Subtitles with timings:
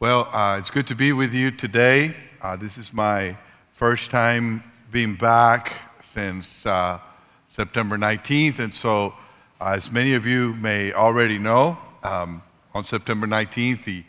[0.00, 2.10] Well, uh, it's good to be with you today.
[2.42, 3.36] Uh, this is my
[3.70, 6.98] first time being back since uh,
[7.46, 9.14] September 19th, and so,
[9.60, 12.42] uh, as many of you may already know, um,
[12.74, 14.02] on September 19th, the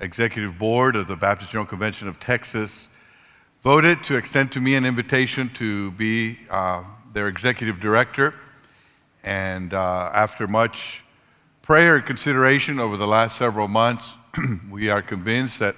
[0.00, 3.02] Executive Board of the Baptist General Convention of Texas
[3.62, 8.34] voted to extend to me an invitation to be uh, their executive director.
[9.24, 11.01] And uh, after much
[11.62, 14.18] prayer and consideration over the last several months,
[14.72, 15.76] we are convinced that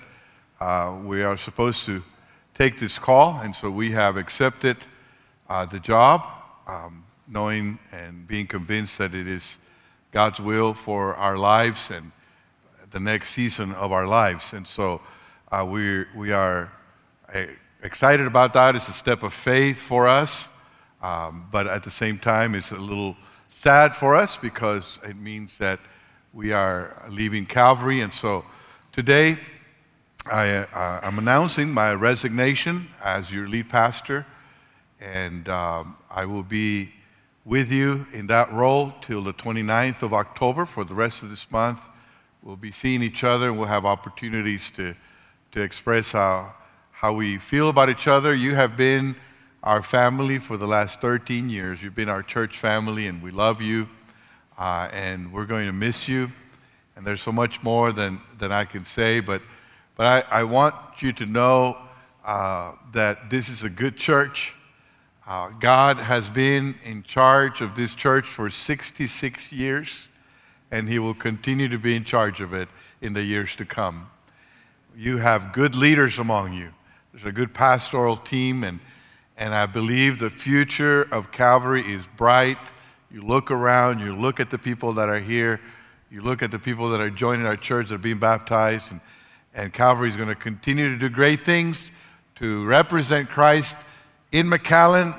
[0.59, 2.03] uh, we are supposed to
[2.55, 4.79] take this call, and so we have accepted
[5.47, 6.25] uh, the job,
[6.67, 9.59] um, knowing and being convinced that it is
[10.11, 12.13] God's will for our lives and
[12.91, 14.55] the next season of our lives.
[14.55, 15.03] And so
[15.53, 16.73] uh, we, we are
[17.35, 17.43] uh,
[17.83, 18.75] excited about that.
[18.75, 20.59] It's a step of faith for us,
[21.03, 23.17] um, but at the same time, it's a little
[23.55, 25.79] sad for us because it means that
[26.33, 28.01] we are leaving Calvary.
[28.01, 28.45] And so
[28.91, 29.37] today,
[30.31, 34.27] I, uh, I'm announcing my resignation as your lead pastor,
[35.01, 36.89] and um, I will be
[37.45, 41.49] with you in that role till the 29th of October for the rest of this
[41.53, 41.89] month.
[42.43, 44.97] We'll be seeing each other and we'll have opportunities to,
[45.53, 46.55] to express how,
[46.91, 48.35] how we feel about each other.
[48.35, 49.15] You have been
[49.65, 51.83] our family for the last 13 years.
[51.83, 53.89] You've been our church family, and we love you
[54.59, 56.29] uh, and we're going to miss you.
[56.97, 59.41] And there's so much more than, than I can say, but,
[59.97, 61.77] but I, I want you to know
[62.27, 64.55] uh, that this is a good church.
[65.27, 70.13] Uh, God has been in charge of this church for 66 years,
[70.71, 72.69] and He will continue to be in charge of it
[73.01, 74.09] in the years to come.
[74.95, 76.69] You have good leaders among you.
[77.13, 78.79] There's a good pastoral team, and,
[79.37, 82.59] and I believe the future of Calvary is bright
[83.15, 85.61] you look around, you look at the people that are here,
[86.11, 89.01] you look at the people that are joining our church that are being baptized, and,
[89.55, 93.89] and Calvary is going to continue to do great things to represent Christ
[94.33, 95.13] in McAllen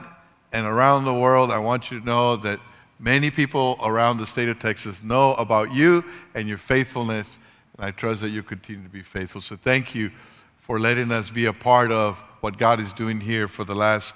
[0.52, 1.52] and around the world.
[1.52, 2.59] I want you to know that
[3.00, 7.92] many people around the state of Texas know about you and your faithfulness, and I
[7.92, 9.40] trust that you continue to be faithful.
[9.40, 10.09] So thank you
[10.58, 14.16] for letting us be a part of what God is doing here for the last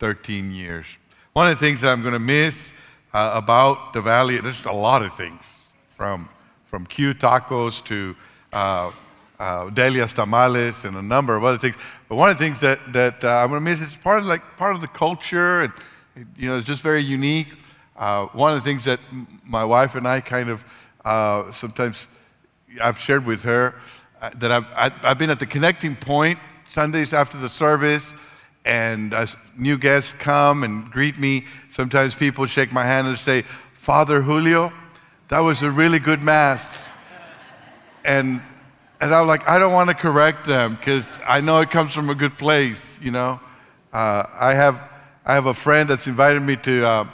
[0.00, 0.98] 13 years.
[1.32, 4.36] One of the things that I'm going to miss uh, about the valley.
[4.38, 6.28] There's a lot of things from,
[6.64, 8.16] from Q tacos to
[8.52, 8.90] uh,
[9.38, 11.78] uh, Delia's tamales and a number of other things.
[12.08, 14.26] But one of the things that, that uh, I'm going to miss is part of,
[14.26, 15.72] like, part of the culture and,
[16.36, 17.46] you know, it's just very unique.
[17.96, 18.98] Uh, one of the things that
[19.48, 20.64] my wife and I kind of
[21.04, 22.08] uh, sometimes
[22.82, 23.76] I've shared with her
[24.20, 29.14] uh, that I've, I've been at the connecting point Sundays after the service and
[29.58, 34.70] new guests come and greet me, sometimes people shake my hand and say, Father Julio,
[35.28, 36.94] that was a really good mass.
[38.04, 38.42] And,
[39.00, 42.10] and I'm like, I don't want to correct them because I know it comes from
[42.10, 43.40] a good place, you know.
[43.90, 44.92] Uh, I, have,
[45.24, 47.04] I have a friend that's invited me to, uh,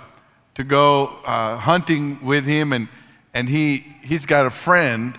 [0.55, 2.89] to go uh, hunting with him, and,
[3.35, 5.17] and he, he's got a friend,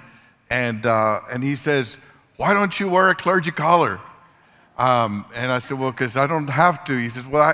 [0.49, 4.01] and, uh, and he says, Why don't you wear a clergy collar?
[4.77, 6.97] Um, and I said, well, because I don't have to.
[6.97, 7.53] He says, well, I,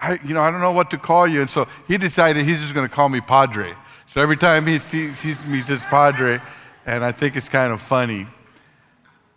[0.00, 1.40] I, you know, I don't know what to call you.
[1.40, 3.72] And so he decided he's just going to call me Padre.
[4.06, 6.40] So every time he sees, sees me, he says Padre.
[6.86, 8.26] And I think it's kind of funny.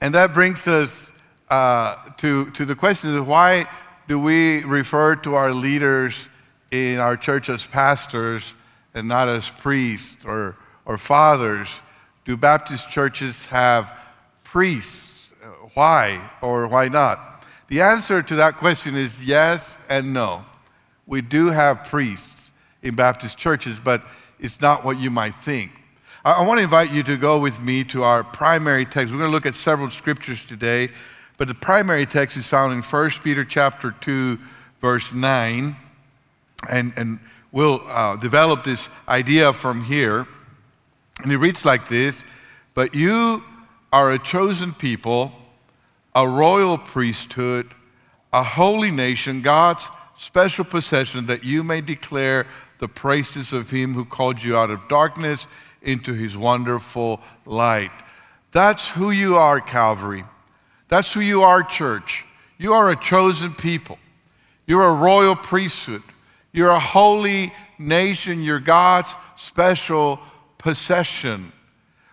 [0.01, 3.65] And that brings us uh, to, to the question of why
[4.07, 6.29] do we refer to our leaders
[6.71, 8.55] in our church as pastors
[8.93, 11.81] and not as priests or, or fathers?
[12.25, 13.97] Do Baptist churches have
[14.43, 15.20] priests?
[15.73, 17.19] Why or why not?
[17.67, 20.45] The answer to that question is yes and no.
[21.07, 24.01] We do have priests in Baptist churches, but
[24.39, 25.71] it's not what you might think.
[26.25, 29.13] I, I want to invite you to go with me to our primary text.
[29.13, 30.89] We're going to look at several scriptures today,
[31.37, 34.37] but the primary text is found in 1 Peter chapter 2,
[34.79, 35.75] verse 9.
[36.69, 37.19] And, and
[37.51, 40.27] we'll uh, develop this idea from here.
[41.23, 42.37] And it reads like this
[42.73, 43.43] But you
[43.93, 45.31] are a chosen people
[46.15, 47.67] a royal priesthood,
[48.33, 52.45] a holy nation, God's special possession, that you may declare
[52.79, 55.47] the praises of him who called you out of darkness
[55.81, 57.91] into his wonderful light.
[58.51, 60.23] That's who you are, Calvary.
[60.87, 62.25] That's who you are, church.
[62.57, 63.97] You are a chosen people.
[64.67, 66.01] You're a royal priesthood.
[66.51, 68.41] You're a holy nation.
[68.41, 70.19] You're God's special
[70.57, 71.51] possession.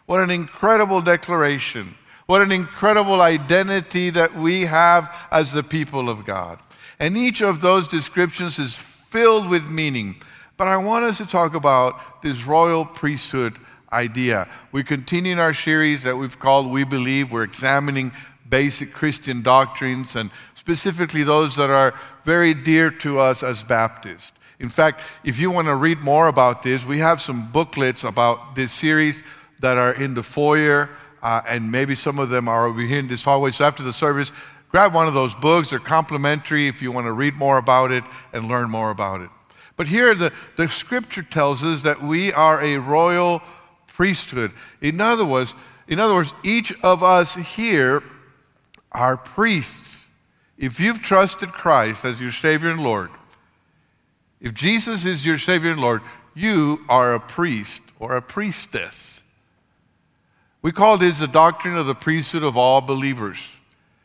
[0.07, 1.95] What an incredible declaration.
[2.29, 6.59] What an incredible identity that we have as the people of God.
[7.01, 10.17] And each of those descriptions is filled with meaning.
[10.59, 13.55] But I want us to talk about this royal priesthood
[13.91, 14.47] idea.
[14.73, 17.33] We continue in our series that we've called We Believe.
[17.33, 18.13] We're examining
[18.47, 21.95] basic Christian doctrines and specifically those that are
[22.25, 24.35] very dear to us as Baptists.
[24.61, 28.55] In fact, if you want to read more about this, we have some booklets about
[28.55, 29.25] this series
[29.61, 30.91] that are in the foyer,
[31.29, 33.51] uh, and maybe some of them are over here in this hallway.
[33.51, 34.33] So after the service,
[34.71, 35.69] grab one of those books.
[35.69, 38.03] They're complimentary if you want to read more about it
[38.33, 39.29] and learn more about it.
[39.77, 43.43] But here, the, the scripture tells us that we are a royal
[43.89, 44.53] priesthood.
[44.81, 45.55] In other words,
[45.87, 48.03] in other words, each of us here
[48.93, 50.27] are priests.
[50.57, 53.11] If you've trusted Christ as your Savior and Lord,
[54.41, 56.01] if Jesus is your Savior and Lord,
[56.35, 59.28] you are a priest or a priestess.
[60.61, 63.61] We call this the doctrine of the priesthood of all believers.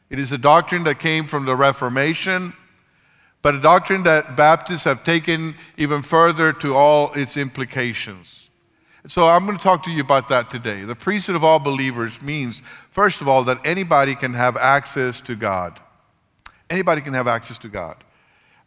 [0.10, 2.54] It is a doctrine that came from the Reformation,
[3.42, 8.52] but a doctrine that Baptists have taken even further to all its implications.
[9.08, 10.82] So I'm going to talk to you about that today.
[10.82, 15.36] The priesthood of all believers means, first of all, that anybody can have access to
[15.36, 15.80] God.
[16.70, 17.98] Anybody can have access to God.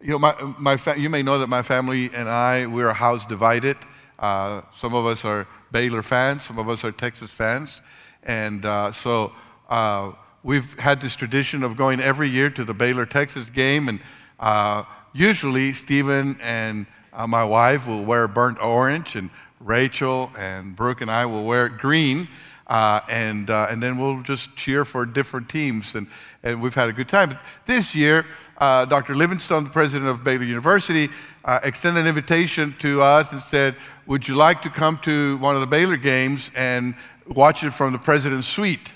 [0.00, 2.94] You know, my, my fa- you may know that my family and I, we're a
[2.94, 3.76] house divided.
[4.18, 7.82] Uh, some of us are Baylor fans, some of us are Texas fans.
[8.22, 9.32] And uh, so
[9.68, 13.88] uh, we've had this tradition of going every year to the Baylor Texas game.
[13.88, 14.00] And
[14.40, 19.30] uh, usually, Stephen and uh, my wife will wear burnt orange, and
[19.60, 22.28] Rachel and Brooke and I will wear green.
[22.66, 25.94] Uh, and, and then we'll just cheer for different teams.
[25.94, 26.08] And,
[26.42, 27.28] and we've had a good time.
[27.28, 28.26] But this year,
[28.58, 29.14] uh, Dr.
[29.14, 31.08] Livingstone, the president of Baylor University,
[31.44, 33.74] uh, extended an invitation to us and said,
[34.06, 36.94] Would you like to come to one of the Baylor games and
[37.26, 38.94] watch it from the president's suite?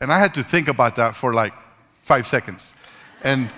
[0.00, 1.52] And I had to think about that for like
[1.98, 2.74] five seconds.
[3.22, 3.52] And,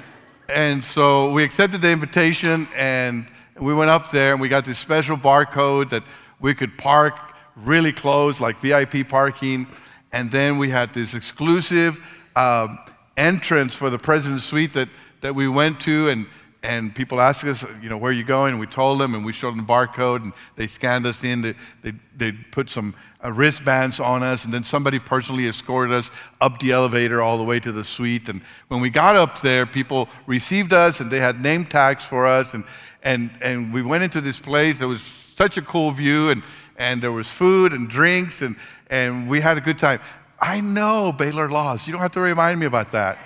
[0.49, 3.27] and so we accepted the invitation and
[3.59, 6.03] we went up there and we got this special barcode that
[6.41, 7.15] we could park
[7.57, 9.67] really close, like VIP parking.
[10.13, 11.99] And then we had this exclusive
[12.37, 12.79] um,
[13.17, 14.89] entrance for the president's suite that
[15.25, 16.27] that we went to, and,
[16.63, 18.53] and people asked us, you know, where are you going?
[18.53, 21.41] And we told them, and we showed them the barcode, and they scanned us in.
[21.41, 22.95] They, they, they put some
[23.25, 26.11] uh, wristbands on us, and then somebody personally escorted us
[26.43, 28.29] up the elevator all the way to the suite.
[28.29, 32.27] And when we got up there, people received us, and they had name tags for
[32.27, 32.63] us, and,
[33.03, 34.83] and, and we went into this place.
[34.83, 36.43] It was such a cool view, and,
[36.77, 38.57] and there was food and drinks, and,
[38.91, 40.01] and we had a good time.
[40.39, 41.87] I know Baylor lost.
[41.87, 43.17] You don't have to remind me about that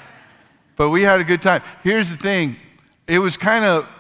[0.79, 1.61] but we had a good time.
[1.83, 2.57] Here's the thing
[3.07, 3.95] it was kind of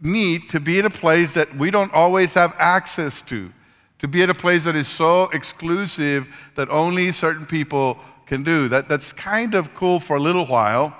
[0.00, 3.50] neat to be at a place that we don't always have access to,
[3.98, 8.68] to be at a place that is so exclusive that only certain people can do.
[8.68, 10.96] That, that's kind of cool for a little while.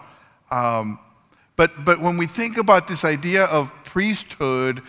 [0.50, 0.98] Um,
[1.56, 4.82] but, but when we think about this idea of priesthood,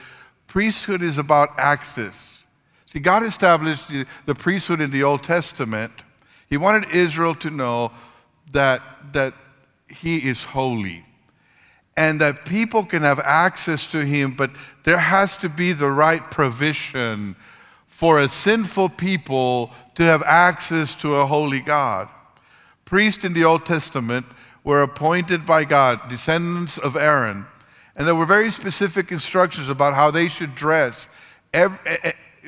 [0.48, 2.62] priesthood is about access.
[2.86, 5.92] See, God established the, the priesthood in the Old Testament.
[6.50, 7.92] He wanted Israel to know
[8.52, 8.82] that,
[9.14, 9.34] that
[9.94, 11.06] he is holy
[11.96, 14.50] and that people can have access to him, but
[14.84, 17.36] there has to be the right provision
[17.86, 22.10] for a sinful people to have access to a holy God.
[22.86, 24.26] Priests in the Old Testament
[24.64, 27.46] were appointed by God, descendants of Aaron,
[27.96, 31.16] and there were very specific instructions about how they should dress.
[31.54, 31.78] Every,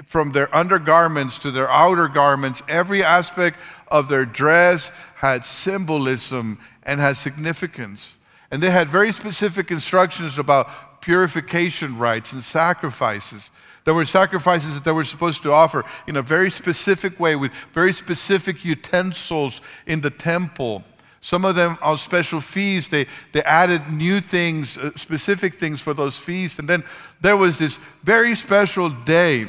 [0.03, 3.57] from their undergarments to their outer garments, every aspect
[3.89, 8.18] of their dress had symbolism and had significance.
[8.51, 13.51] And they had very specific instructions about purification rites and sacrifices.
[13.83, 17.54] There were sacrifices that they were supposed to offer in a very specific way with
[17.73, 20.83] very specific utensils in the temple.
[21.19, 25.94] Some of them on special feasts, they, they added new things, uh, specific things for
[25.94, 26.59] those feasts.
[26.59, 26.83] And then
[27.21, 29.47] there was this very special day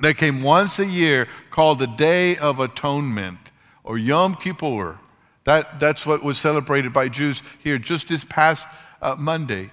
[0.00, 3.38] that came once a year called the Day of Atonement
[3.84, 4.98] or Yom Kippur.
[5.46, 8.66] That, that's what was celebrated by Jews here just this past
[9.00, 9.70] uh, Monday.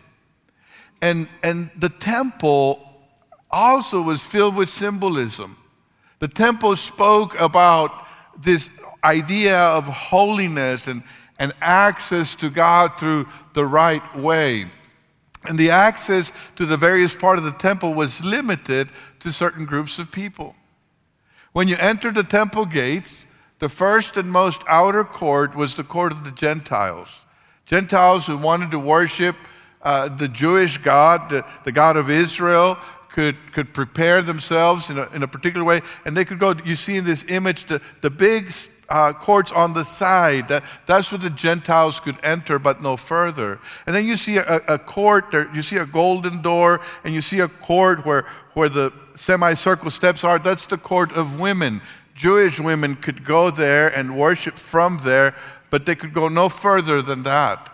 [1.01, 2.80] And, and the temple
[3.50, 5.58] also was filled with symbolism.
[6.20, 7.92] The temple spoke about
[8.38, 11.01] this idea of holiness and,
[11.39, 14.65] and access to God through the right way.
[15.50, 18.89] And the access to the various part of the temple was limited
[19.22, 20.56] to certain groups of people.
[21.51, 23.32] When you entered the temple gates,
[23.63, 27.25] the first and most outer court was the court of the Gentiles.
[27.65, 29.38] Gentiles who wanted to worship
[29.82, 32.77] uh, the Jewish God, the, the God of Israel,
[33.08, 36.53] could, could prepare themselves in a, in a particular way, and they could go.
[36.65, 38.51] You see in this image the, the big
[38.89, 40.50] uh, courts on the side.
[40.50, 43.60] That, that's where the Gentiles could enter, but no further.
[43.88, 47.22] And then you see a, a court, there, you see a golden door, and you
[47.22, 48.24] see a court where,
[48.55, 50.38] where the semicircle steps are.
[50.38, 51.79] That's the court of women.
[52.15, 55.36] Jewish women could go there and worship from there,
[55.70, 57.70] but they could go no further than that.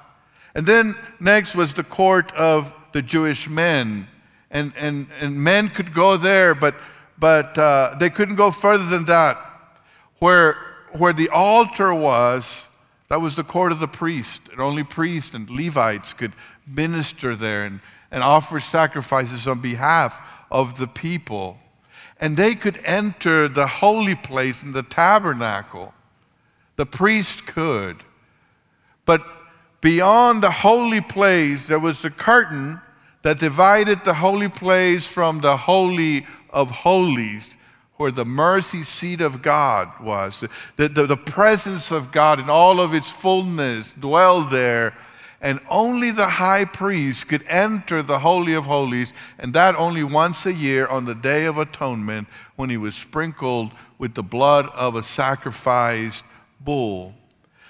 [0.56, 4.08] And then next was the court of the Jewish men.
[4.52, 6.76] And, and, and men could go there, but,
[7.20, 9.38] but uh, they couldn't go further than that.
[10.20, 10.56] Where,
[10.98, 12.78] where the altar was,
[13.10, 14.50] that was the court of the priest.
[14.50, 16.34] And only priests and Levites could
[16.68, 17.80] minister there and,
[18.12, 21.58] and offer sacrifices on behalf of the people.
[22.20, 25.94] And they could enter the holy place in the tabernacle.
[26.76, 27.98] The priest could.
[29.06, 29.22] But
[29.82, 32.80] beyond the holy place, there was a curtain
[33.22, 37.58] that divided the holy place from the holy of holies,
[37.98, 40.46] where the mercy seat of God was.
[40.78, 44.94] The, the, the presence of God in all of its fullness dwelled there.
[45.42, 50.46] And only the high priest could enter the Holy of Holies, and that only once
[50.46, 52.28] a year on the Day of Atonement
[52.58, 56.26] when he was sprinkled with the blood of a sacrificed
[56.60, 57.16] bull.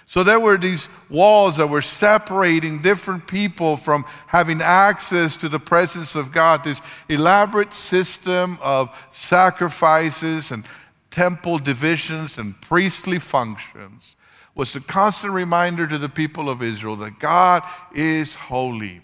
[0.06, 5.60] So there were these walls that were separating different people from having access to the
[5.60, 10.66] presence of God, this elaborate system of sacrifices and
[11.12, 14.16] temple divisions and priestly functions
[14.56, 17.63] was a constant reminder to the people of Israel that God
[17.94, 19.01] is holy.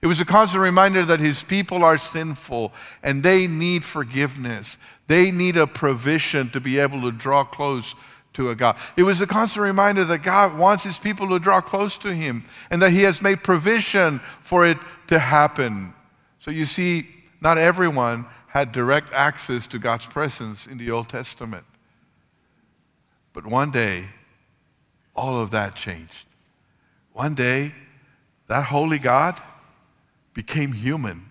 [0.00, 4.78] It was a constant reminder that his people are sinful and they need forgiveness.
[5.06, 7.94] They need a provision to be able to draw close
[8.34, 8.76] to a God.
[8.96, 12.44] It was a constant reminder that God wants his people to draw close to him
[12.70, 14.76] and that he has made provision for it
[15.08, 15.92] to happen.
[16.38, 17.02] So you see,
[17.40, 21.64] not everyone had direct access to God's presence in the Old Testament.
[23.32, 24.06] But one day,
[25.18, 26.26] all of that changed.
[27.12, 27.72] One day,
[28.46, 29.38] that holy God
[30.32, 31.22] became human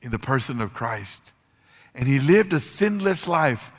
[0.00, 1.32] in the person of Christ.
[1.94, 3.72] And he lived a sinless life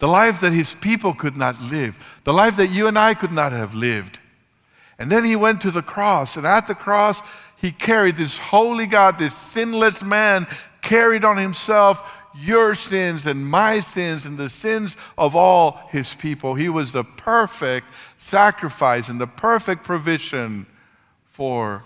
[0.00, 3.32] the life that his people could not live, the life that you and I could
[3.32, 4.18] not have lived.
[4.98, 7.22] And then he went to the cross, and at the cross,
[7.56, 10.46] he carried this holy God, this sinless man,
[10.82, 16.54] carried on himself your sins and my sins and the sins of all his people.
[16.54, 17.86] He was the perfect
[18.16, 20.66] sacrifice and the perfect provision
[21.24, 21.84] for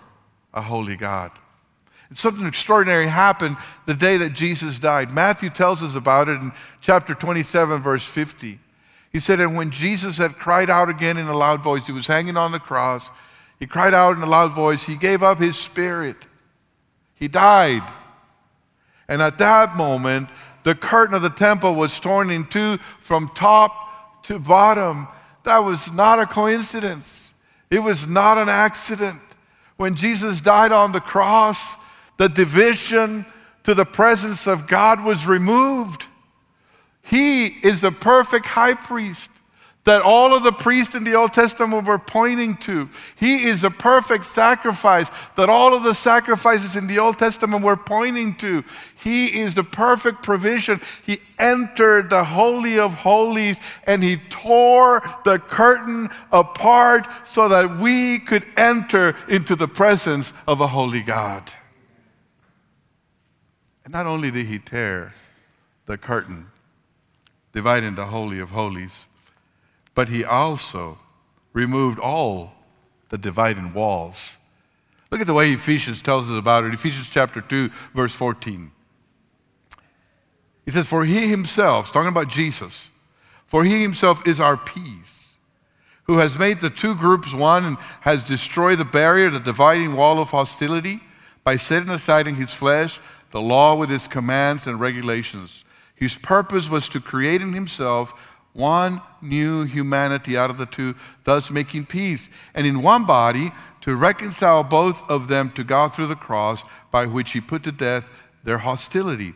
[0.53, 1.31] a holy God.
[2.09, 5.11] And Something extraordinary happened the day that Jesus died.
[5.11, 6.51] Matthew tells us about it in
[6.81, 8.59] chapter 27, verse 50.
[9.11, 12.07] He said, And when Jesus had cried out again in a loud voice, he was
[12.07, 13.11] hanging on the cross.
[13.59, 16.15] He cried out in a loud voice, he gave up his spirit.
[17.15, 17.83] He died.
[19.09, 20.29] And at that moment,
[20.63, 25.07] the curtain of the temple was torn in two from top to bottom.
[25.43, 29.19] That was not a coincidence, it was not an accident.
[29.77, 31.77] When Jesus died on the cross,
[32.17, 33.25] the division
[33.63, 36.07] to the presence of God was removed.
[37.01, 39.39] He is the perfect high priest
[39.85, 42.87] that all of the priests in the Old Testament were pointing to.
[43.17, 47.77] He is a perfect sacrifice that all of the sacrifices in the Old Testament were
[47.77, 48.63] pointing to.
[49.01, 50.81] He is the perfect provision.
[51.05, 58.19] He entered the Holy of Holies and he tore the curtain apart so that we
[58.19, 61.49] could enter into the presence of a holy God.
[63.85, 65.13] And not only did he tear
[65.85, 66.47] the curtain
[67.53, 69.05] dividing the Holy of Holies,
[69.95, 70.97] but he also
[71.53, 72.53] removed all
[73.09, 74.39] the dividing walls.
[75.09, 76.73] Look at the way Ephesians tells us about it.
[76.73, 78.71] Ephesians chapter 2, verse 14.
[80.69, 82.91] He says, For he himself, talking about Jesus,
[83.43, 85.39] for he himself is our peace,
[86.03, 90.19] who has made the two groups one and has destroyed the barrier, the dividing wall
[90.19, 90.97] of hostility,
[91.43, 92.99] by setting aside in his flesh
[93.31, 95.65] the law with its commands and regulations.
[95.95, 101.49] His purpose was to create in himself one new humanity out of the two, thus
[101.49, 103.49] making peace, and in one body
[103.81, 107.71] to reconcile both of them to God through the cross, by which he put to
[107.71, 108.11] death
[108.43, 109.33] their hostility.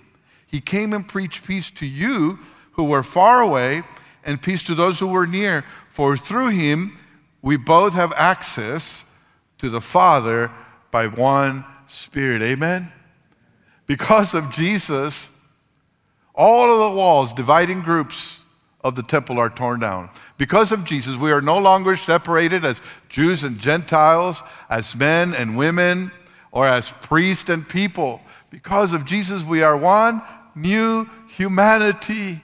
[0.54, 2.38] He came and preached peace to you
[2.74, 3.82] who were far away,
[4.24, 6.96] and peace to those who were near, for through him
[7.42, 9.26] we both have access
[9.58, 10.52] to the Father
[10.92, 12.44] by one Spirit.
[12.44, 12.88] Amen.
[13.88, 15.44] Because of Jesus,
[16.36, 18.46] all of the walls dividing groups
[18.84, 20.08] of the temple are torn down.
[20.38, 22.80] Because of Jesus, we are no longer separated as
[23.10, 26.12] Jews and Gentiles, as men and women,
[26.52, 28.22] or as priests and people.
[28.52, 30.22] Because of Jesus, we are one
[30.56, 32.42] new humanity.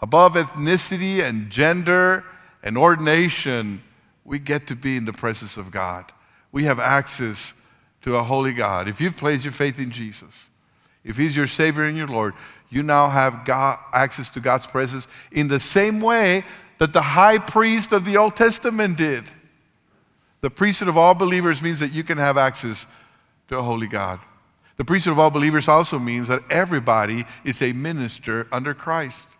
[0.00, 2.24] Above ethnicity and gender
[2.62, 3.82] and ordination,
[4.24, 6.04] we get to be in the presence of God.
[6.52, 7.70] We have access
[8.02, 8.88] to a holy God.
[8.88, 10.50] If you've placed your faith in Jesus,
[11.04, 12.34] if He's your Savior and your Lord,
[12.70, 16.44] you now have God, access to God's presence in the same way
[16.78, 19.24] that the high priest of the Old Testament did.
[20.40, 22.86] The priesthood of all believers means that you can have access
[23.48, 24.20] to a holy God.
[24.78, 29.38] The priesthood of all believers also means that everybody is a minister under Christ.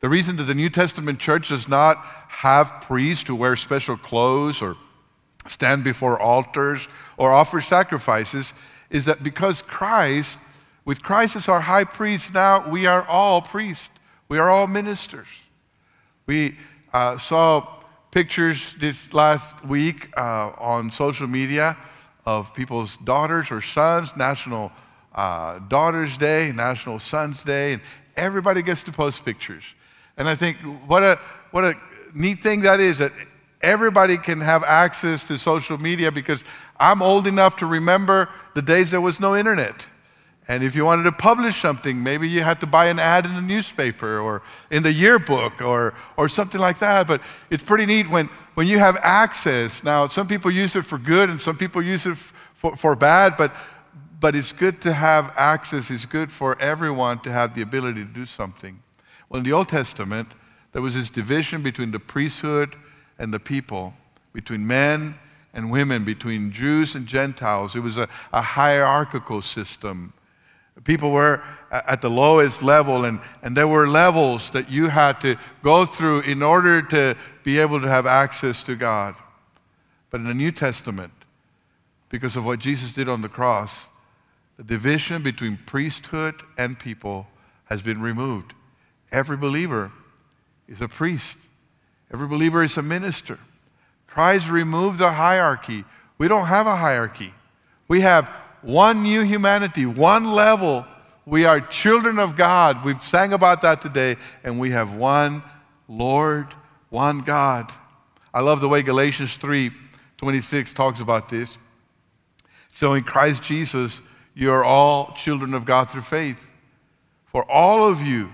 [0.00, 1.96] The reason that the New Testament church does not
[2.28, 4.76] have priests who wear special clothes or
[5.48, 6.86] stand before altars
[7.16, 8.54] or offer sacrifices
[8.88, 10.38] is that because Christ,
[10.84, 13.98] with Christ as our high priest, now we are all priests.
[14.28, 15.50] We are all ministers.
[16.26, 16.54] We
[16.92, 17.66] uh, saw
[18.12, 21.76] pictures this last week uh, on social media
[22.26, 24.72] of people's daughters or sons, National
[25.14, 27.82] uh, Daughters Day, National Sons Day, and
[28.16, 29.74] everybody gets to post pictures.
[30.18, 30.56] And I think
[30.86, 31.18] what a,
[31.52, 31.74] what a
[32.14, 33.12] neat thing that is that
[33.62, 36.44] everybody can have access to social media because
[36.78, 39.88] I'm old enough to remember the days there was no internet.
[40.48, 43.34] And if you wanted to publish something, maybe you had to buy an ad in
[43.34, 47.08] the newspaper or in the yearbook or, or something like that.
[47.08, 49.82] But it's pretty neat when, when you have access.
[49.82, 53.34] Now, some people use it for good and some people use it for, for bad,
[53.36, 53.52] but,
[54.20, 55.90] but it's good to have access.
[55.90, 58.80] It's good for everyone to have the ability to do something.
[59.28, 60.28] Well, in the Old Testament,
[60.70, 62.76] there was this division between the priesthood
[63.18, 63.94] and the people,
[64.32, 65.16] between men
[65.52, 67.74] and women, between Jews and Gentiles.
[67.74, 70.12] It was a, a hierarchical system.
[70.84, 75.36] People were at the lowest level, and, and there were levels that you had to
[75.62, 79.14] go through in order to be able to have access to God.
[80.10, 81.12] But in the New Testament,
[82.08, 83.88] because of what Jesus did on the cross,
[84.56, 87.26] the division between priesthood and people
[87.66, 88.54] has been removed.
[89.12, 89.92] Every believer
[90.68, 91.48] is a priest,
[92.12, 93.38] every believer is a minister.
[94.06, 95.84] Christ removed the hierarchy.
[96.16, 97.34] We don't have a hierarchy.
[97.88, 98.30] We have
[98.66, 100.84] one new humanity, one level.
[101.24, 102.84] We are children of God.
[102.84, 105.42] We've sang about that today, and we have one
[105.88, 106.48] Lord,
[106.90, 107.70] one God.
[108.34, 109.70] I love the way Galatians 3
[110.16, 111.80] 26 talks about this.
[112.68, 114.02] So in Christ Jesus,
[114.34, 116.52] you are all children of God through faith.
[117.24, 118.30] For all of you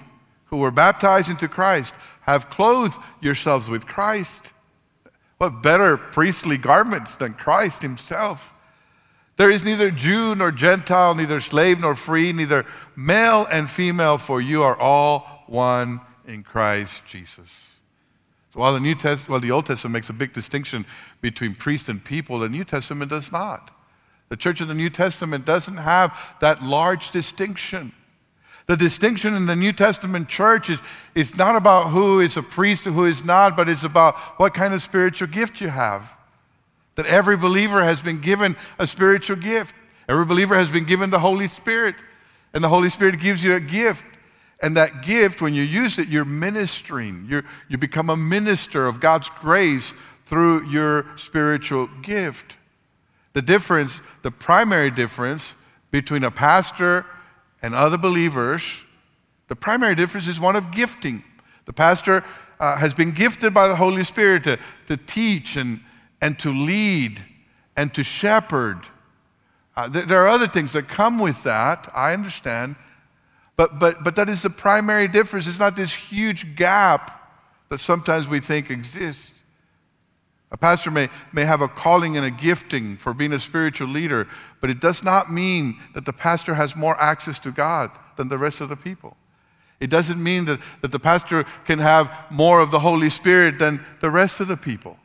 [0.46, 4.54] who were baptized into Christ have clothed yourselves with Christ.
[5.38, 8.58] What better priestly garments than Christ Himself?
[9.36, 12.64] There is neither Jew nor Gentile, neither slave nor free, neither
[12.96, 17.80] male and female, for you are all one in Christ Jesus.
[18.50, 20.84] So while the New Test, while the Old Testament makes a big distinction
[21.22, 23.70] between priest and people, the New Testament does not.
[24.28, 27.92] The church of the New Testament doesn't have that large distinction.
[28.66, 30.80] The distinction in the New Testament church is,
[31.14, 34.54] is not about who is a priest and who is not, but it's about what
[34.54, 36.16] kind of spiritual gift you have.
[36.94, 39.74] That every believer has been given a spiritual gift.
[40.08, 41.94] Every believer has been given the Holy Spirit,
[42.52, 44.04] and the Holy Spirit gives you a gift.
[44.62, 47.26] And that gift, when you use it, you're ministering.
[47.28, 49.92] You're, you become a minister of God's grace
[50.24, 52.56] through your spiritual gift.
[53.32, 55.56] The difference, the primary difference
[55.90, 57.04] between a pastor
[57.62, 58.86] and other believers,
[59.48, 61.22] the primary difference is one of gifting.
[61.64, 62.24] The pastor
[62.60, 65.80] uh, has been gifted by the Holy Spirit to, to teach and
[66.22, 67.22] and to lead
[67.76, 68.78] and to shepherd.
[69.76, 72.76] Uh, there are other things that come with that, I understand.
[73.56, 75.46] But, but, but that is the primary difference.
[75.46, 77.10] It's not this huge gap
[77.68, 79.50] that sometimes we think exists.
[80.50, 84.28] A pastor may, may have a calling and a gifting for being a spiritual leader,
[84.60, 88.38] but it does not mean that the pastor has more access to God than the
[88.38, 89.16] rest of the people.
[89.80, 93.80] It doesn't mean that, that the pastor can have more of the Holy Spirit than
[94.00, 94.98] the rest of the people.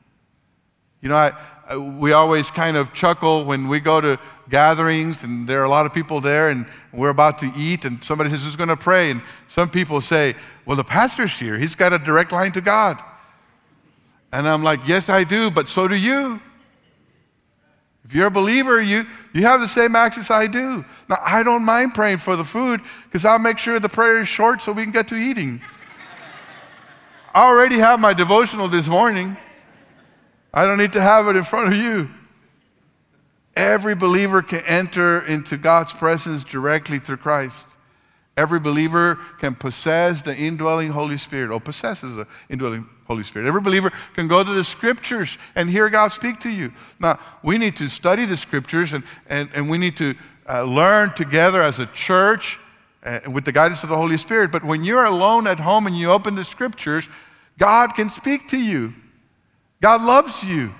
[1.01, 1.31] You know, I,
[1.69, 5.69] I, we always kind of chuckle when we go to gatherings and there are a
[5.69, 8.77] lot of people there and we're about to eat and somebody says, Who's going to
[8.77, 9.11] pray?
[9.11, 11.57] And some people say, Well, the pastor's here.
[11.57, 12.97] He's got a direct line to God.
[14.31, 16.39] And I'm like, Yes, I do, but so do you.
[18.03, 20.85] If you're a believer, you, you have the same access I do.
[21.09, 24.29] Now, I don't mind praying for the food because I'll make sure the prayer is
[24.29, 25.61] short so we can get to eating.
[27.35, 29.35] I already have my devotional this morning.
[30.57, 32.09] I don't need to have it in front of you.
[33.55, 37.77] Every believer can enter into God's presence directly through Christ.
[38.35, 43.47] Every believer can possess the indwelling Holy Spirit, or possesses the indwelling Holy Spirit.
[43.47, 46.71] Every believer can go to the scriptures and hear God speak to you.
[46.99, 50.15] Now, we need to study the scriptures and, and, and we need to
[50.49, 52.57] uh, learn together as a church
[53.03, 54.51] uh, with the guidance of the Holy Spirit.
[54.51, 57.07] But when you're alone at home and you open the scriptures,
[57.59, 58.93] God can speak to you.
[59.81, 60.71] God loves you.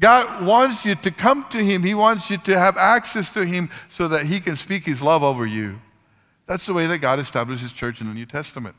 [0.00, 1.82] God wants you to come to Him.
[1.82, 5.22] He wants you to have access to Him so that He can speak His love
[5.22, 5.80] over you.
[6.46, 8.74] That's the way that God established His church in the New Testament.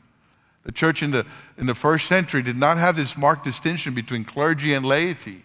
[0.64, 1.24] The church in the,
[1.58, 5.36] in the first century did not have this marked distinction between clergy and laity.
[5.36, 5.42] In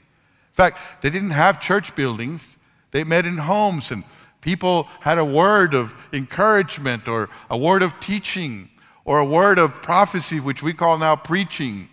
[0.51, 4.03] fact, they didn't have church buildings, they met in homes, and
[4.41, 8.67] people had a word of encouragement or a word of teaching
[9.05, 11.87] or a word of prophecy, which we call now preaching.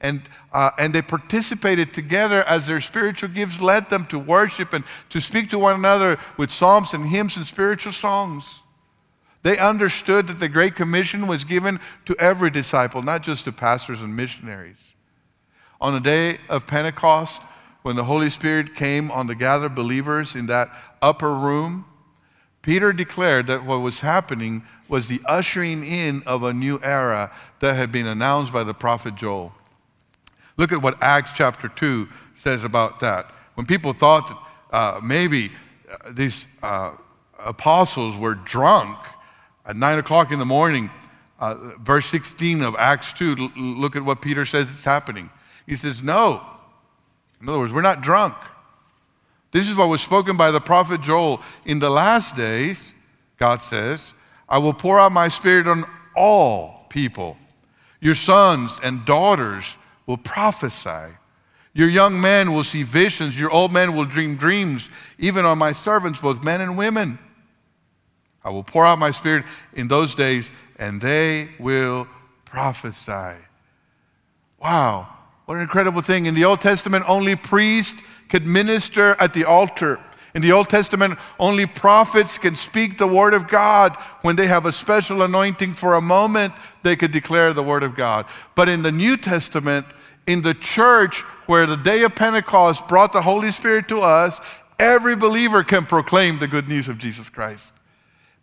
[0.00, 4.84] And, uh, and they participated together as their spiritual gifts led them to worship and
[5.10, 8.62] to speak to one another with psalms and hymns and spiritual songs.
[9.42, 14.02] They understood that the Great Commission was given to every disciple, not just to pastors
[14.02, 14.96] and missionaries.
[15.80, 17.42] On the day of Pentecost,
[17.82, 20.68] when the Holy Spirit came on the gathered believers in that
[21.00, 21.86] upper room,
[22.62, 27.76] Peter declared that what was happening was the ushering in of a new era that
[27.76, 29.54] had been announced by the prophet Joel.
[30.60, 33.24] Look at what Acts chapter 2 says about that.
[33.54, 35.50] When people thought uh, maybe
[35.90, 36.94] uh, these uh,
[37.42, 38.98] apostles were drunk
[39.64, 40.90] at 9 o'clock in the morning,
[41.38, 45.30] uh, verse 16 of Acts 2, look at what Peter says is happening.
[45.66, 46.42] He says, No.
[47.40, 48.34] In other words, we're not drunk.
[49.52, 51.40] This is what was spoken by the prophet Joel.
[51.64, 57.38] In the last days, God says, I will pour out my spirit on all people.
[57.98, 61.14] Your sons and daughters will prophesy.
[61.72, 63.38] Your young men will see visions.
[63.38, 67.18] Your old men will dream dreams, even on my servants, both men and women.
[68.44, 72.08] I will pour out my spirit in those days, and they will
[72.44, 73.38] prophesy.
[74.58, 75.08] Wow,
[75.46, 76.26] what an incredible thing.
[76.26, 80.00] In the Old Testament, only priests could minister at the altar.
[80.34, 83.96] In the Old Testament, only prophets can speak the word of God.
[84.22, 87.96] When they have a special anointing for a moment, they could declare the word of
[87.96, 88.26] God.
[88.54, 89.86] But in the New Testament,
[90.26, 94.40] in the church where the day of Pentecost brought the Holy Spirit to us,
[94.78, 97.76] every believer can proclaim the good news of Jesus Christ.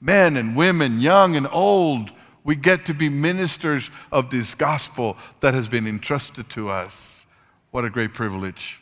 [0.01, 2.11] Men and women, young and old,
[2.43, 7.33] we get to be ministers of this gospel that has been entrusted to us.
[7.71, 8.79] What a great privilege.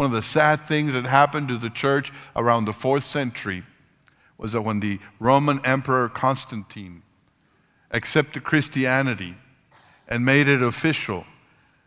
[0.00, 3.64] One of the sad things that happened to the church around the fourth century
[4.38, 7.02] was that when the Roman Emperor Constantine
[7.90, 9.34] accepted Christianity
[10.08, 11.26] and made it official,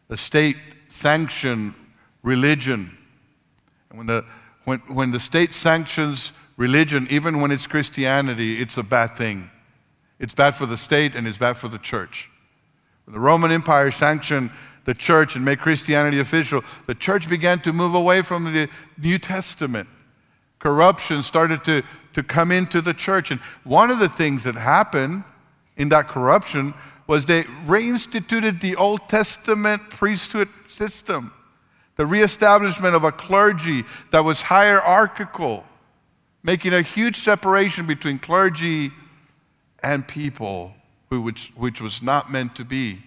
[0.10, 1.73] the state sanctioned
[2.21, 2.95] religion.
[3.89, 4.23] And when the,
[4.65, 9.49] when, when the state sanctions religion, even when it's Christianity, it's a bad thing.
[10.19, 12.30] It's bad for the state and it's bad for the church.
[13.06, 14.52] When the Roman Empire sanctioned
[14.85, 18.69] the church and make Christianity official, the church began to move away from the
[19.01, 19.87] New Testament.
[20.59, 23.31] Corruption started to, to come into the church.
[23.31, 25.23] And one of the things that happened
[25.77, 26.73] in that corruption
[27.07, 31.31] was they reinstituted the Old Testament priesthood system,
[31.95, 35.65] the reestablishment of a clergy that was hierarchical,
[36.43, 38.91] making a huge separation between clergy
[39.81, 40.73] and people,
[41.09, 42.99] which, which was not meant to be,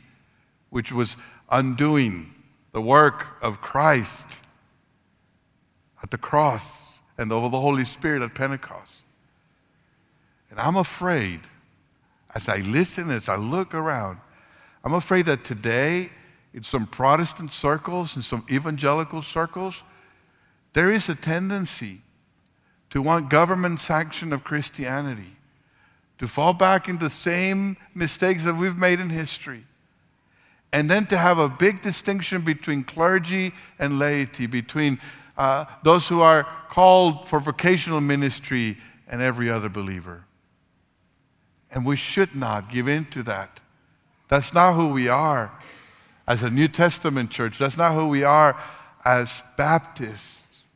[0.70, 1.16] which was
[1.50, 2.34] undoing
[2.72, 4.44] the work of Christ
[6.02, 9.06] at the cross and of the Holy Spirit at Pentecost.
[10.50, 11.40] And I'm afraid,
[12.34, 14.18] as I listen, as I look around,
[14.84, 16.08] I'm afraid that today,
[16.54, 19.82] in some Protestant circles, in some evangelical circles,
[20.74, 21.98] there is a tendency
[22.90, 25.36] to want government sanction of Christianity,
[26.18, 29.64] to fall back into the same mistakes that we've made in history
[30.76, 34.98] and then to have a big distinction between clergy and laity, between
[35.38, 38.76] uh, those who are called for vocational ministry
[39.10, 40.26] and every other believer.
[41.72, 43.58] And we should not give in to that.
[44.28, 45.50] That's not who we are
[46.28, 47.56] as a New Testament church.
[47.56, 48.54] That's not who we are
[49.02, 50.68] as Baptists.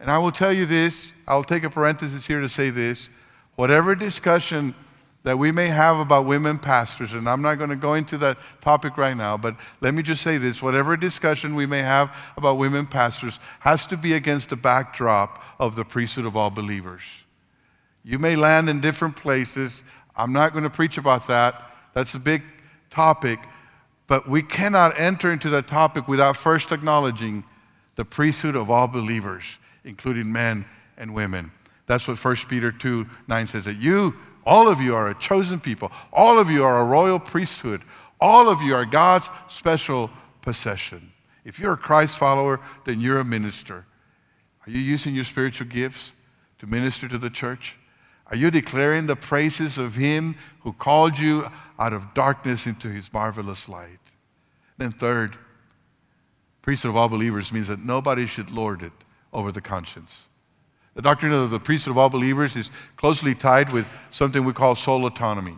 [0.00, 3.16] And I will tell you this, I'll take a parenthesis here to say this.
[3.54, 4.74] Whatever discussion
[5.22, 8.38] that we may have about women pastors, and I'm not going to go into that
[8.60, 12.56] topic right now, but let me just say this whatever discussion we may have about
[12.56, 17.26] women pastors has to be against the backdrop of the priesthood of all believers.
[18.02, 19.92] You may land in different places.
[20.16, 21.54] I'm not going to preach about that.
[21.92, 22.42] That's a big
[22.88, 23.38] topic.
[24.06, 27.44] But we cannot enter into that topic without first acknowledging
[27.96, 30.64] the priesthood of all believers, including men
[30.96, 31.52] and women.
[31.86, 34.14] That's what 1 Peter 2 9 says that you
[34.50, 35.92] all of you are a chosen people.
[36.12, 37.82] All of you are a royal priesthood.
[38.20, 40.10] All of you are God's special
[40.42, 41.12] possession.
[41.44, 43.86] If you're a Christ follower, then you're a minister.
[44.66, 46.16] Are you using your spiritual gifts
[46.58, 47.78] to minister to the church?
[48.26, 51.44] Are you declaring the praises of Him who called you
[51.78, 54.00] out of darkness into His marvelous light?
[54.78, 55.36] Then, third,
[56.60, 58.92] priesthood of all believers means that nobody should lord it
[59.32, 60.28] over the conscience.
[60.94, 64.74] The doctrine of the priesthood of all believers is closely tied with something we call
[64.74, 65.54] soul autonomy.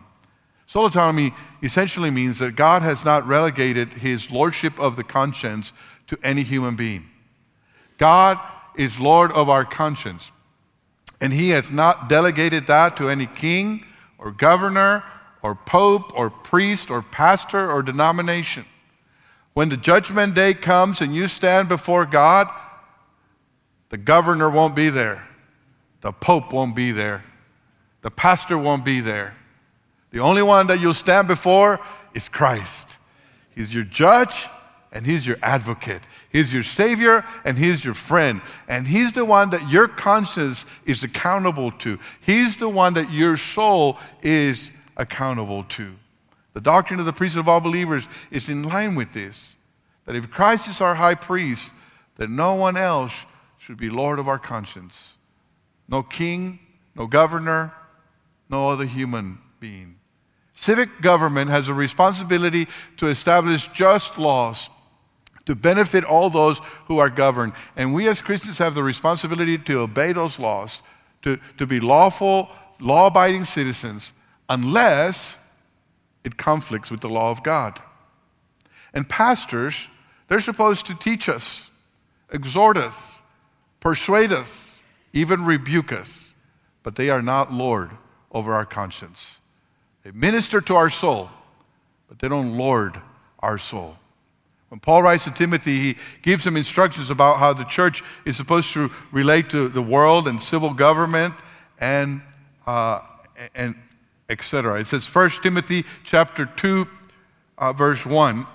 [0.65, 5.73] Soul autonomy essentially means that God has not relegated his lordship of the conscience
[6.07, 7.05] to any human being.
[7.97, 8.37] God
[8.77, 10.31] is Lord of our conscience.
[11.21, 13.83] And he has not delegated that to any king
[14.17, 15.03] or governor
[15.41, 18.63] or pope or priest or pastor or denomination.
[19.53, 22.47] When the judgment day comes and you stand before God,
[23.93, 25.23] the governor won't be there,
[26.01, 27.23] the pope won't be there,
[28.01, 29.35] the pastor won't be there.
[30.09, 31.79] The only one that you'll stand before
[32.15, 32.97] is Christ.
[33.53, 34.47] He's your judge
[34.91, 36.01] and he's your advocate.
[36.31, 38.41] He's your Savior and He's your friend.
[38.67, 41.99] And He's the one that your conscience is accountable to.
[42.19, 45.93] He's the one that your soul is accountable to.
[46.53, 49.71] The doctrine of the priesthood of all believers is in line with this
[50.05, 51.71] that if Christ is our high priest,
[52.15, 53.27] then no one else
[53.63, 55.15] should be Lord of our conscience.
[55.87, 56.59] No king,
[56.95, 57.71] no governor,
[58.49, 59.95] no other human being.
[60.51, 64.69] Civic government has a responsibility to establish just laws
[65.45, 67.53] to benefit all those who are governed.
[67.77, 70.83] And we as Christians have the responsibility to obey those laws,
[71.21, 72.49] to, to be lawful,
[72.81, 74.11] law abiding citizens,
[74.49, 75.57] unless
[76.25, 77.79] it conflicts with the law of God.
[78.93, 79.89] And pastors,
[80.27, 81.71] they're supposed to teach us,
[82.29, 83.29] exhort us,
[83.83, 87.91] persuade us, even rebuke us, but they are not Lord
[88.31, 89.41] over our conscience.
[90.03, 91.29] They minister to our soul,
[92.07, 92.95] but they don't lord
[93.39, 93.95] our soul.
[94.69, 98.73] When Paul writes to Timothy, he gives him instructions about how the church is supposed
[98.73, 101.33] to relate to the world and civil government
[101.81, 102.21] and,
[102.65, 103.01] uh,
[103.53, 103.75] and
[104.29, 104.79] etc.
[104.79, 106.87] It says, 1 Timothy chapter 2,
[107.57, 108.45] uh, verse 1,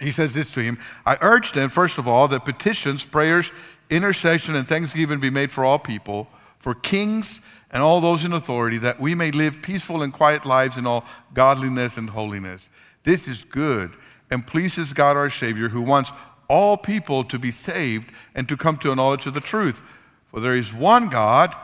[0.00, 3.52] he says this to him I urge then, first of all, that petitions, prayers,
[3.90, 8.78] intercession, and thanksgiving be made for all people, for kings and all those in authority,
[8.78, 12.70] that we may live peaceful and quiet lives in all godliness and holiness.
[13.04, 13.92] This is good
[14.30, 16.12] and pleases God our Savior, who wants
[16.48, 19.82] all people to be saved and to come to a knowledge of the truth.
[20.26, 21.54] For there is one God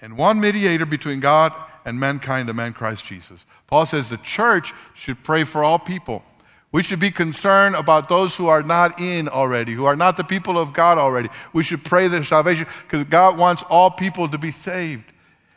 [0.00, 1.52] and one mediator between God
[1.84, 3.46] and mankind, the man Christ Jesus.
[3.66, 6.22] Paul says the church should pray for all people.
[6.70, 10.24] We should be concerned about those who are not in already, who are not the
[10.24, 11.28] people of God already.
[11.54, 15.10] We should pray their salvation because God wants all people to be saved.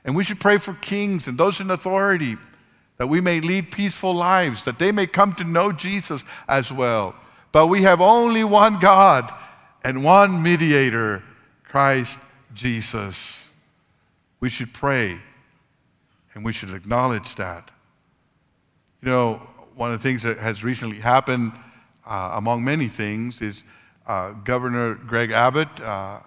[0.05, 2.35] And we should pray for kings and those in authority
[2.97, 7.15] that we may lead peaceful lives, that they may come to know Jesus as well.
[7.51, 9.29] But we have only one God
[9.83, 11.23] and one mediator,
[11.63, 12.19] Christ
[12.53, 13.53] Jesus.
[14.39, 15.17] We should pray
[16.33, 17.69] and we should acknowledge that.
[19.01, 19.41] You know,
[19.75, 21.51] one of the things that has recently happened,
[22.05, 23.63] uh, among many things, is
[24.07, 26.19] uh, Governor Greg Abbott, uh,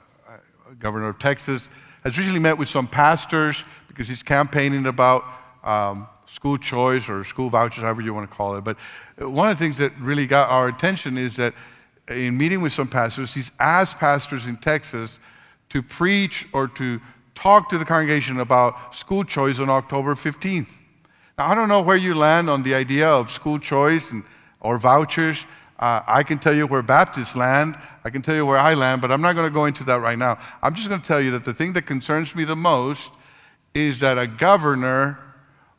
[0.78, 5.24] governor of Texas, has recently met with some pastors because he's campaigning about
[5.62, 8.64] um, school choice or school vouchers, however you want to call it.
[8.64, 8.76] But
[9.18, 11.54] one of the things that really got our attention is that
[12.08, 15.20] in meeting with some pastors, he's asked pastors in Texas
[15.70, 17.00] to preach or to
[17.34, 20.83] talk to the congregation about school choice on October 15th.
[21.36, 24.22] Now, I don't know where you land on the idea of school choice and,
[24.60, 25.46] or vouchers.
[25.80, 27.74] Uh, I can tell you where Baptists land.
[28.04, 30.00] I can tell you where I land, but I'm not going to go into that
[30.00, 30.38] right now.
[30.62, 33.18] I'm just going to tell you that the thing that concerns me the most
[33.74, 35.18] is that a governor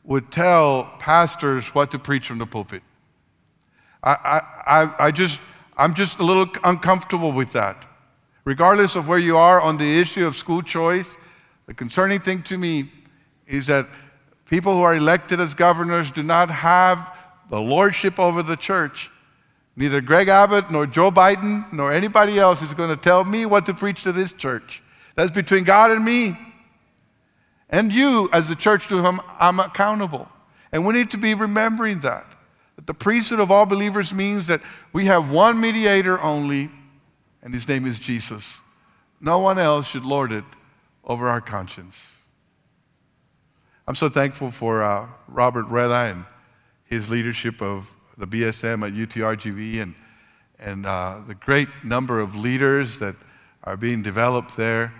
[0.04, 2.82] would tell pastors what to preach from the pulpit.
[4.02, 5.40] I, I, I just,
[5.78, 7.86] I'm just a little uncomfortable with that.
[8.44, 12.58] Regardless of where you are on the issue of school choice, the concerning thing to
[12.58, 12.84] me
[13.46, 13.86] is that
[14.48, 17.12] people who are elected as governors do not have
[17.50, 19.10] the lordship over the church.
[19.76, 23.66] Neither Greg Abbott nor Joe Biden nor anybody else is going to tell me what
[23.66, 24.82] to preach to this church.
[25.14, 26.36] That's between God and me
[27.68, 30.28] and you as the church to whom I'm accountable.
[30.72, 32.24] And we need to be remembering that.
[32.76, 34.60] That the priesthood of all believers means that
[34.92, 36.68] we have one mediator only,
[37.42, 38.60] and his name is Jesus.
[39.20, 40.44] No one else should lord it
[41.04, 42.15] over our conscience.
[43.88, 46.24] I'm so thankful for uh, Robert Reda and
[46.86, 49.94] his leadership of the BSM at UTRGV and,
[50.58, 53.14] and uh, the great number of leaders that
[53.62, 54.92] are being developed there.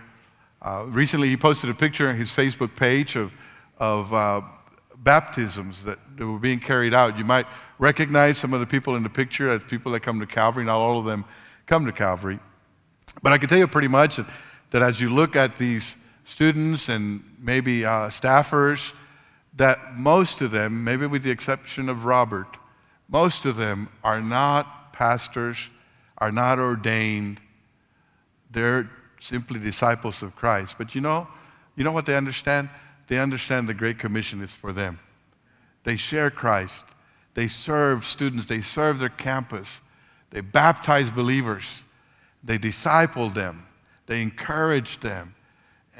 [0.62, 3.36] Uh, recently, he posted a picture on his Facebook page of,
[3.78, 4.40] of uh,
[4.98, 7.18] baptisms that, that, were being carried out.
[7.18, 7.46] You might
[7.80, 10.64] recognize some of the people in the picture as people that come to Calvary.
[10.64, 11.24] Not all of them
[11.66, 12.38] come to Calvary.
[13.20, 14.26] But I can tell you pretty much that,
[14.70, 19.00] that as you look at these students and maybe uh, staffers
[19.54, 22.58] that most of them, maybe with the exception of Robert,
[23.08, 25.70] most of them are not pastors,
[26.18, 27.40] are not ordained.
[28.50, 30.76] They're simply disciples of Christ.
[30.76, 31.28] But you know,
[31.76, 32.68] you know what they understand?
[33.06, 34.98] They understand the Great Commission is for them.
[35.84, 36.92] They share Christ.
[37.34, 38.46] They serve students.
[38.46, 39.80] They serve their campus.
[40.30, 41.84] They baptize believers.
[42.42, 43.66] They disciple them.
[44.06, 45.35] They encourage them.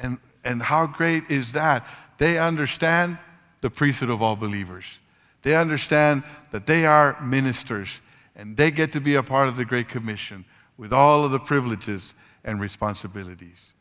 [0.02, 1.84] And, and how great is that?
[2.18, 3.18] They understand
[3.60, 5.00] the priesthood of all believers.
[5.42, 8.00] They understand that they are ministers
[8.34, 10.44] and they get to be a part of the Great Commission
[10.76, 13.74] with all of the privileges and responsibilities.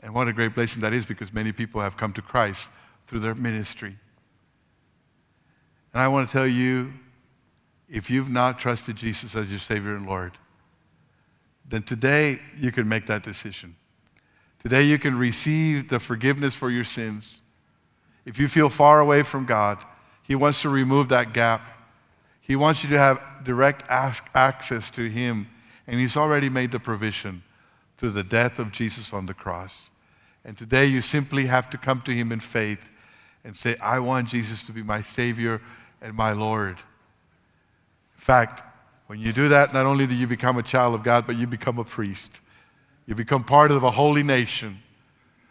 [0.00, 2.72] And what a great blessing that is because many people have come to Christ
[3.06, 3.94] through their ministry.
[5.92, 6.92] And I want to tell you
[7.88, 10.32] if you've not trusted Jesus as your Savior and Lord,
[11.66, 13.74] then today you can make that decision.
[14.60, 17.42] Today you can receive the forgiveness for your sins.
[18.26, 19.78] If you feel far away from God,
[20.22, 21.60] He wants to remove that gap.
[22.40, 25.48] He wants you to have direct access to Him,
[25.86, 27.42] and He's already made the provision
[27.96, 29.90] through the death of Jesus on the cross.
[30.44, 32.90] And today you simply have to come to Him in faith
[33.44, 35.60] and say, I want Jesus to be my Savior
[36.02, 36.78] and my Lord.
[36.78, 38.62] In fact,
[39.06, 41.46] when you do that, not only do you become a child of God, but you
[41.46, 42.47] become a priest.
[43.08, 44.76] You become part of a holy nation,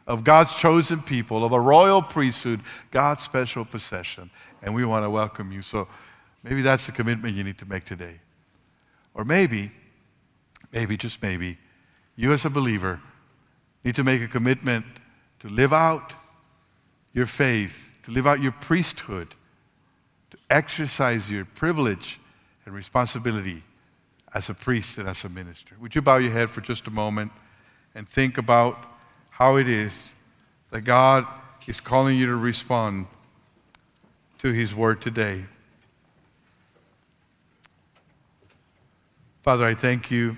[0.05, 2.59] of God's chosen people, of a royal priesthood,
[2.91, 4.29] God's special possession.
[4.61, 5.63] And we want to welcome you.
[5.63, 5.87] So
[6.43, 8.19] maybe that's the commitment you need to make today.
[9.15, 9.71] Or maybe,
[10.71, 11.57] maybe, just maybe,
[12.15, 13.01] you as a believer
[13.83, 14.85] need to make a commitment
[15.39, 16.13] to live out
[17.11, 19.29] your faith, to live out your priesthood,
[20.29, 22.19] to exercise your privilege
[22.65, 23.63] and responsibility
[24.35, 25.75] as a priest and as a minister.
[25.81, 27.31] Would you bow your head for just a moment
[27.97, 28.77] and think about
[29.31, 30.23] how it is
[30.69, 31.25] that God
[31.67, 33.07] is calling you to respond
[34.37, 35.45] to His word today?
[39.41, 40.37] Father, I thank you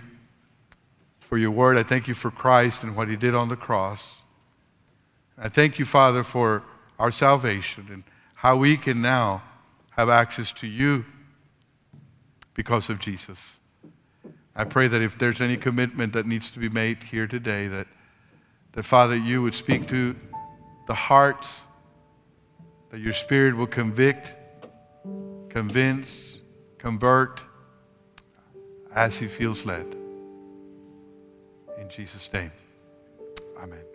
[1.19, 1.77] for your word.
[1.77, 4.23] I thank you for Christ and what He did on the cross.
[5.37, 6.63] I thank you, Father, for
[6.97, 8.03] our salvation and
[8.35, 9.43] how we can now
[9.91, 11.03] have access to you
[12.53, 13.58] because of Jesus.
[14.59, 17.87] I pray that if there's any commitment that needs to be made here today, that,
[18.73, 20.17] that Father, you would speak to
[20.85, 21.63] the hearts,
[22.89, 24.35] that your Spirit will convict,
[25.47, 26.41] convince,
[26.77, 27.41] convert
[28.93, 29.85] as He feels led.
[31.79, 32.51] In Jesus' name,
[33.63, 33.88] Amen.